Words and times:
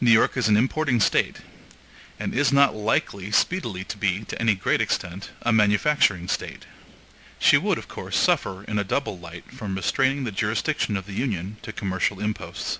New 0.00 0.12
York 0.12 0.36
is 0.36 0.46
an 0.46 0.56
importing 0.56 1.00
State, 1.00 1.38
and 2.16 2.32
is 2.32 2.52
not 2.52 2.76
likely 2.76 3.32
speedily 3.32 3.82
to 3.82 3.96
be, 3.98 4.22
to 4.26 4.40
any 4.40 4.54
great 4.54 4.80
extent, 4.80 5.30
a 5.42 5.52
manufacturing 5.52 6.28
State. 6.28 6.64
She 7.40 7.58
would, 7.58 7.76
of 7.76 7.88
course, 7.88 8.16
suffer 8.16 8.62
in 8.62 8.78
a 8.78 8.84
double 8.84 9.18
light 9.18 9.50
from 9.50 9.74
restraining 9.74 10.22
the 10.22 10.30
jurisdiction 10.30 10.96
of 10.96 11.06
the 11.06 11.12
Union 11.14 11.56
to 11.62 11.72
commercial 11.72 12.20
imposts. 12.20 12.70